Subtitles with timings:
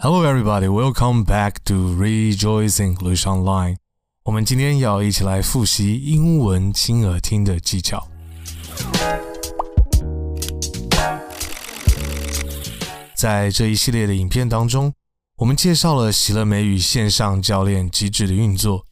[0.00, 0.68] Hello, everybody.
[0.68, 3.78] Welcome back to Rejoice English Online.
[4.22, 8.06] 我们今天要一起来复习英文亲耳听的技巧。
[13.16, 14.94] 在这一系列的影片当中，
[15.38, 18.86] 我们介绍了喜乐美语线上教练机制的运作，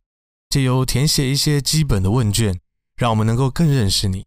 [0.50, 2.58] 借由填写一些基本的问卷，
[2.96, 4.24] 让我们能够更认识你，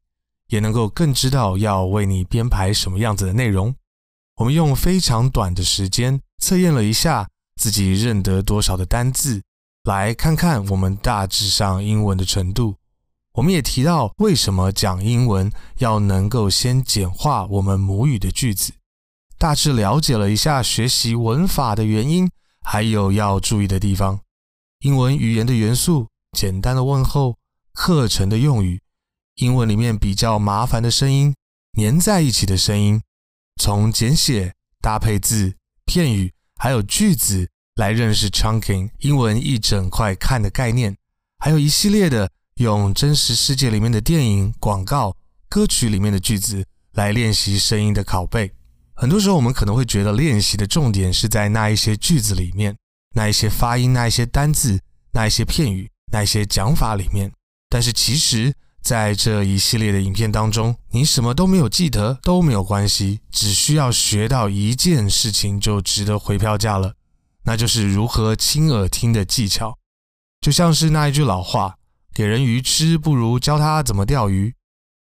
[0.48, 3.76] 也能够更知道要为你编排什么样子的内容。
[4.38, 9.42] 我们用非常短的时间测验了一下自己认得多少的单字，
[9.84, 12.76] 来看看我们大致上英文的程度。
[13.34, 18.74] 我们也提到为什么讲英文要能够先简化我们母语的句子，
[19.38, 22.30] 大致了解了一下学习文法的原因，
[22.62, 24.20] 还有要注意的地方。
[24.80, 27.38] 英文语言的元素、简单的问候、
[27.74, 28.82] 课程的用语、
[29.36, 31.34] 英文里面比较麻烦的声音、
[31.78, 33.02] 粘在一起的声音。
[33.62, 40.96] 从简写、搭配字、片语，还有句子来认识 chunking 英文一整块看的概念，
[41.40, 45.16] 还有一系列的用真实世界里面的电影、广告、
[45.48, 48.52] 歌曲里面的句子来练习声音的拷贝。
[48.94, 52.76] 很多时候我们可能会觉得练习的重点是在那一些句子里面，
[53.16, 54.80] 那一些发音、那一些单字、
[55.14, 57.32] 那一些片语、那一些讲法里面，
[57.70, 58.54] 但是其实。
[58.82, 66.94] 在这一系列的影片当中，你什么都没有记得都没有关系，只需要学到一件事情就值得回票价了，
[67.44, 69.78] 那就是如何亲耳听的技巧。
[70.42, 71.76] 就像是那一句老话
[72.16, 74.56] ：“给人鱼吃，不如教他怎么钓鱼。”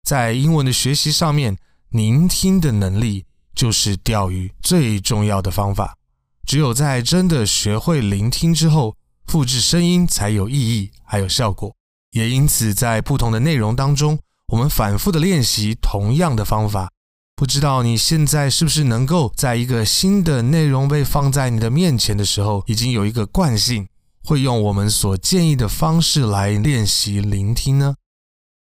[0.04, 1.58] 在英文的学习上面，
[1.90, 3.26] 聆听的能力
[3.56, 5.98] 就是钓鱼最重要的方法。
[6.46, 8.98] 只有在真的学会聆听之后，
[9.28, 11.74] 复制声音才有意义，还有效果。
[12.12, 16.92] 也因此，在不同的内容当中，我们反复的练习同样的方法。
[17.36, 23.88] 不知道你现在是不是能够在一个新的内容被放在你的面前的时候，已经有一个惯性，
[24.24, 27.96] 会用我们所建议的方式来练习聆听呢？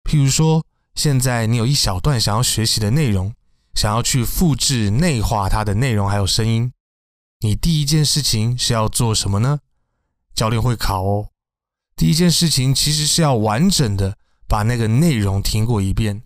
[0.02, 0.64] 譬如说，
[0.94, 3.32] 现在你有一小段想要学习的内容，
[3.74, 6.72] 想要去复制内化它的内容还有声音，
[7.40, 9.60] 你第一件事情是要做什么呢？
[10.34, 11.28] 教练会考哦。
[11.96, 16.22] 第一件事情其实是要完整的把那个内容听过一遍，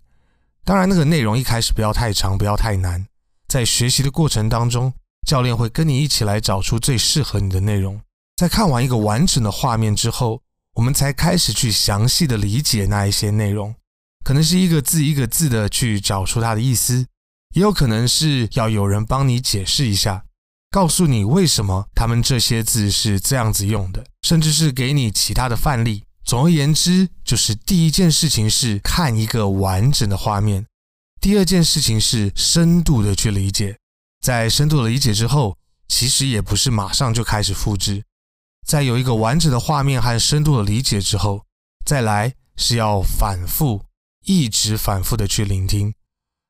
[0.65, 3.07] 当然那个内容一开始不要太长，不要太难。
[3.47, 4.93] 在学习的过程当中，
[5.25, 8.01] 教练会跟你一起来找出最适合你的内容。
[8.35, 10.41] 在看完一个完整的画面之后，
[10.73, 13.73] 我们才开始去详细的理解那一些内容，
[14.25, 17.05] 可能是一个字一个字的去找出它的意思，
[17.55, 20.25] 也有可能是要有人帮你解释一下。
[20.71, 26.05] 告诉你为什么他们这些字是这样子用的，甚至是给你其他的范例。
[26.23, 30.65] 总而言之，就是第一件事情是看一个完整的画面，
[31.19, 33.75] 第二件事情是深度的去理解。
[34.21, 35.57] 在深度的理解之后，
[35.89, 38.03] 其实也不是马上就开始复制。
[38.65, 41.43] 在有一个完整的画面和深度的理解之后，
[41.85, 43.83] 再来是要反复，
[44.23, 45.93] 一直反复的去聆听。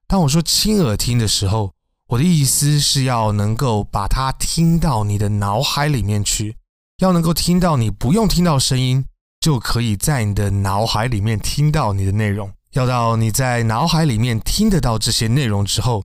[0.06, 1.74] 当我说亲耳听的时候，
[2.12, 6.58] 我的意思是要能够把它听到你的脑海里面去，
[6.98, 9.06] 要能够听到你不用听到声音，
[9.40, 12.52] 就可以在你的脑海里面听到你的内容。
[12.74, 16.04] 要到你在脑海里面听得到这些内容之后，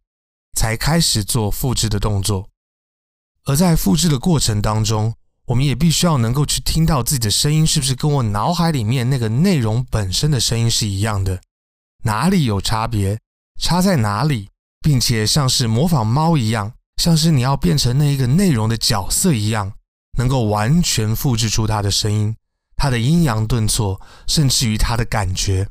[0.57, 2.49] 才开始做复制的动作。
[3.47, 5.13] 而在复制的过程当中，
[5.47, 11.41] 我们也必须要能够去听到自己的声音是不是跟我脑海里面那个内容本身的声音是一样的，
[12.05, 13.19] 哪里有差别，
[13.61, 14.51] 差在哪里？
[14.87, 19.73] 并且像是模仿猫一样，像是你要变成那一个内容的角色一样，
[20.17, 22.37] 能够完全复制出它的声音、
[22.77, 25.67] 它的阴阳顿挫，甚至于它的感觉。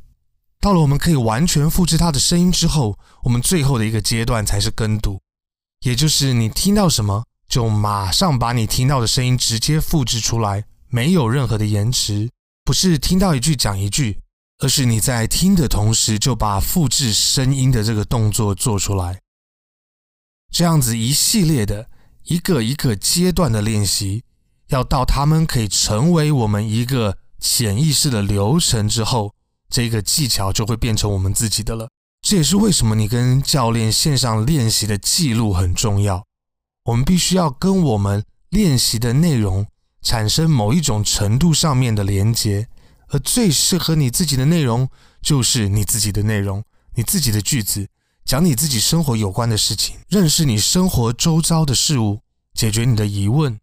[0.59, 5.21] 到了我们可以完全复制它的声音之后，我们最后的一个阶段才是跟读，
[5.85, 12.29] 也就是你听到什么，就马上把你听到的声音直接复制出来，没有任何的延迟，
[12.65, 14.19] 不是听到一句讲一句。
[14.59, 19.21] 而是你在听的同时，就把复制声音的这个动作做出来，
[20.51, 21.89] 这样子一系列的
[22.23, 24.23] 一个一个阶段的练习，
[24.69, 29.33] 要到他们可以成为我们一个潜意识的流程之后，
[29.69, 31.89] 这个技巧就会变成我们自己的了。
[32.21, 36.25] 这也是为什么你跟教练线上练习的记录很重要。
[36.85, 39.67] 我们必须要跟我们练习的内容
[40.01, 42.67] 产生某一种程度上面的连接。
[43.19, 44.89] 最适合你自己的内容，
[45.21, 46.63] 就是你自己的内容，
[46.95, 47.87] 你自己的句子，
[48.23, 52.21] 讲你自己生活有关的事情，认识你生活周遭的事物，
[52.53, 53.59] 解决你的疑问。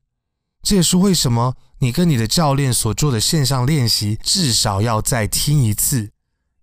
[0.62, 6.10] 这也是为什么你跟你的教练所做的线上练习，至少要再听一次，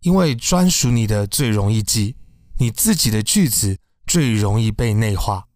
[0.02, 2.16] 因为专属你的最容易记，
[2.60, 3.78] 你自己的句子
[4.08, 5.48] 最容易被内化。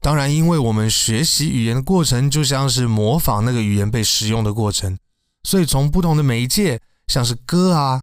[0.00, 4.98] 当然，因为我们学习语言的过程就像是模仿那个语言被使用的过程，
[5.42, 8.00] 所以从不同的媒介，像是歌啊、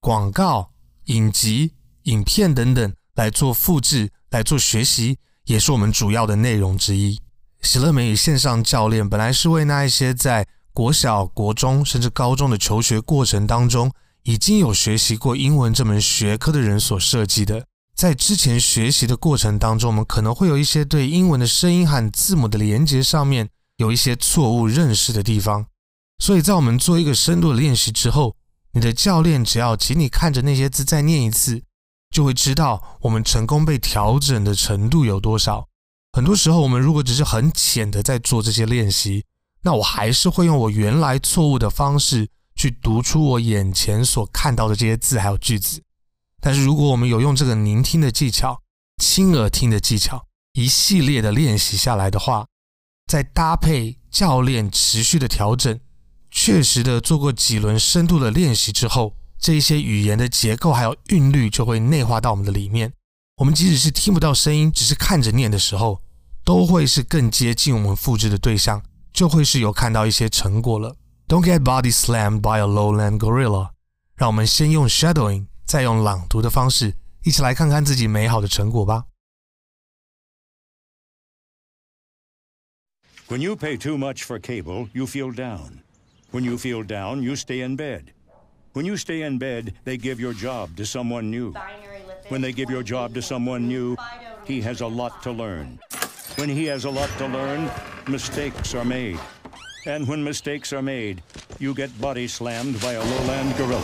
[0.00, 0.72] 广告、
[1.06, 1.72] 影集、
[2.04, 7.18] 影片等等来做复制、来做学习，也是我们主要的内容之一。
[7.60, 13.92] 喜乐美语线上教练本来是为那一些在国小、国中甚至高中的求学过程当中，
[14.24, 17.66] 已经有学习过英文这门学科的人所设计的。
[17.94, 25.66] 在之前学习的过程当中，我们可能会有一些对英文的声音和字母的连接上面有一些错误认识的地方，
[26.22, 28.36] 所以在我们做一个深度的练习之后，
[28.74, 31.64] 你的教练只要请你看着那些字再念一次，
[32.12, 35.66] 就会知道我们成功被调整的程度有多少。
[36.12, 39.24] 很多时候，我们如果只是很浅的在做这些练习，
[39.62, 45.82] 那我还是会用我原来错误的方式去读出我眼前所看到的这些字还有句子。
[46.40, 48.62] 但是，如果我们有用这个聆听的技巧、
[49.02, 52.46] 亲耳听的技巧，一系列的练习下来的话，
[53.08, 55.80] 再搭配教练持续的调整，
[56.32, 62.92] 确实的做过几轮深度的练习之后，这一些语言的结构还有韵律就会内化到我们的里面。
[63.36, 66.02] 我们即使是听不到声音，只是看着念的时候，
[66.42, 68.82] 都会是更接近我们复制的对象，
[69.12, 70.96] 就会是有看到一些成果了。
[71.28, 73.70] Don't get body slammed by a lowland gorilla。
[74.16, 75.46] 让我们先用 shadowing。
[75.64, 79.04] 再用朗读的方式，一起来看看自己美好的成果吧。
[83.28, 85.78] When you pay too much for cable, you feel down.
[86.32, 88.14] When you feel down, you stay in bed.
[88.72, 91.52] When you stay in bed, they give your job to someone new.
[92.28, 93.96] When they give your job to someone new,
[94.46, 95.78] he has a lot to learn.
[96.36, 97.70] When he has a lot to learn,
[98.08, 99.20] mistakes are made.
[99.84, 101.22] And when mistakes are made,
[101.58, 103.82] you get body slammed by a lowland gorilla.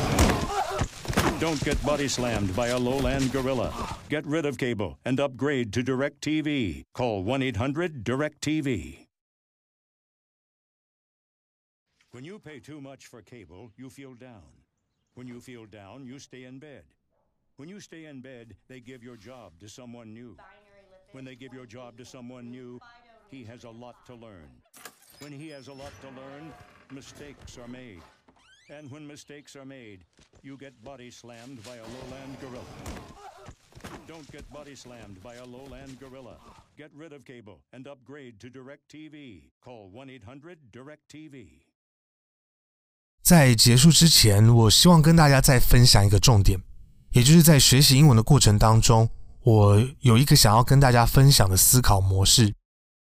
[1.38, 3.98] Don't get body slammed by a lowland gorilla.
[4.08, 6.84] Get rid of cable and upgrade to DirecTV.
[6.94, 9.07] Call 1-800-DirecTV.
[12.12, 14.64] When you pay too much for cable, you feel down.
[15.14, 16.84] When you feel down, you stay in bed.
[17.56, 20.34] When you stay in bed, they give your job to someone new.
[21.12, 22.80] When they give your job to someone new,
[23.30, 24.48] he has a lot to learn.
[25.18, 26.50] When he has a lot to learn,
[26.90, 28.00] mistakes are made.
[28.70, 30.04] And when mistakes are made,
[30.42, 32.64] you get body slammed by a lowland gorilla.
[34.06, 36.38] Don't get body slammed by a lowland gorilla.
[36.78, 39.50] Get rid of cable and upgrade to DirecTV.
[39.60, 41.67] Call 1-800-DirecTV.
[43.28, 46.58] 在结束之前，我希望跟大家再分享一个重点，
[47.10, 49.06] 也就是在学习英文的过程当中，
[49.42, 52.54] 我有一个想要跟大家分享的思考模式，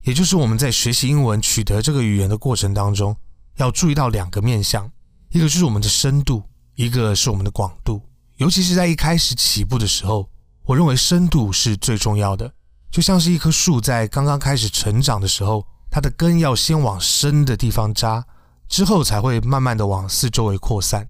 [0.05, 3.17] 也就是我们在学习英文、取得这个语言的过程当中，
[3.59, 4.91] 要注意到两个面向。
[5.29, 6.43] 一个就是我们的深度，
[6.75, 8.03] 一个是我们的广度。
[8.39, 10.29] 尤其是在一开始起步的时候，
[10.65, 12.53] 我认为深度是最重要的。
[12.91, 18.27] 就像是一棵树在刚刚开始成长的时候，它的根要先往深的地方扎，
[18.71, 21.07] 之后才会慢慢的往四周围扩散。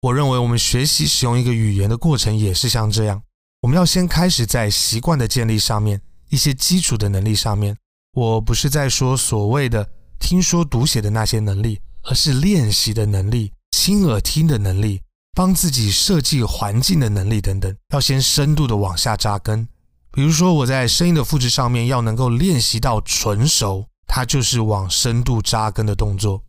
[0.00, 3.22] 我认为我们学习使用一个语言的过程也是像这样，
[3.60, 6.00] 我们要先开始在习惯的建立上面，
[6.30, 7.76] 一些基础的能力上面。
[8.14, 9.88] 我不是在说所谓的
[10.18, 11.78] 听说读写的那些能力。
[12.02, 15.02] 而是练习的能力、亲耳听的能力、
[15.34, 19.68] 帮自己设计环境的能力等等，要先深度的往下扎根。
[20.10, 26.42] 比如说，我在声音的复制上面要能够练习到纯熟，它就是往深度扎根的动作。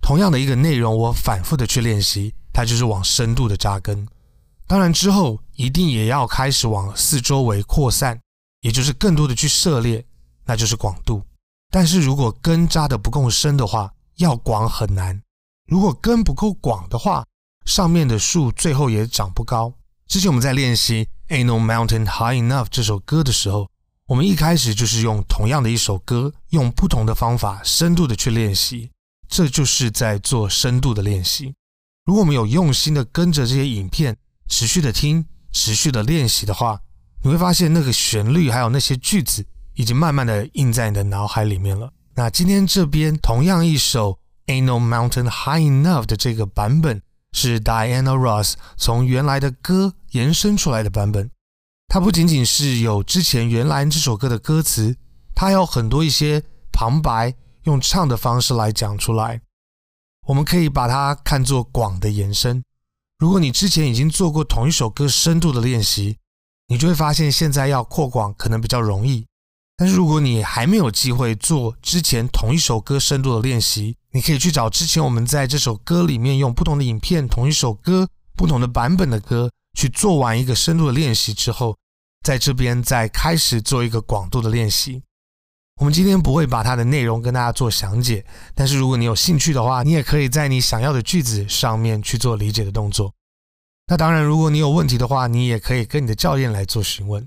[0.00, 4.06] 同样的一个内容，我反复的去练习，它就是往深度的扎根。
[4.66, 8.20] 当然之后一定也要开始往四周围扩散，
[8.60, 10.04] 也就是更多的去涉猎，
[10.44, 11.22] 那就是广度。
[11.70, 15.22] 但是如果根扎得不够深的话，要广很难，
[15.66, 17.24] 如果根不够广的话，
[17.66, 19.72] 上面的树最后也长不高。
[20.08, 23.68] 之前我们在练习《Ain't No Mountain High Enough》这首歌的时候，
[24.06, 28.90] 我们一开始就是用同样的一首歌，用不同的方法深度的去练习，
[29.30, 31.54] 这就是在做深度的练习。
[32.04, 34.16] 如果我们有用心的跟着这些影片，
[34.48, 36.80] 持续的听，持续的练习的话，
[37.22, 41.92] 你会发现那个旋律还有那些句子，已经慢慢的印在你的脑海里面了。
[42.16, 47.00] 那今天这边同样一首 Ain't No Mountain High Enough 的这个版本
[47.32, 51.30] 是 Diana Ross 从原来的歌延伸出来的版本。
[51.86, 54.96] 它不仅仅是有之前原来这首歌的歌词，
[55.34, 57.34] 它还有很多一些旁白
[57.64, 59.40] 用唱的方式来讲出来。
[60.26, 62.62] 我们可以把它看作广的延伸。
[63.18, 66.16] 如果你之前已经做过同一首歌深度的练习，
[66.68, 69.26] 你就会发现现在要扩广可能比较容易。
[69.76, 81.76] 但是如果你还没有机会做之前同一首歌深度的练习，你可以去找之前我们在这首歌里面用不同的影片、同一首歌、不同的版本的歌去做完一个深度的练习之后，
[82.22, 85.02] 在这边再开始做一个广度的练习。
[85.80, 88.22] 我们今天不会把它的内容跟大家做详解，
[88.54, 93.14] 但是如果你有兴趣的话，你也可以在你想要的句子上面去做理解的动作。
[93.86, 97.26] 那当然，如果你有问题的话，你也可以跟你的教练来做询问。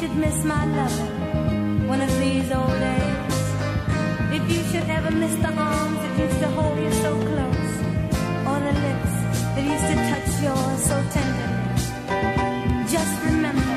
[0.00, 3.34] should miss my lover one of these old days,
[4.32, 7.72] if you should ever miss the arms that used to hold you so close,
[8.48, 9.14] or the lips
[9.54, 13.69] that used to touch yours so tenderly, just remember.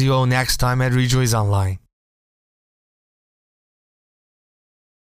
[0.00, 1.78] See you all next time at Rejoice Online.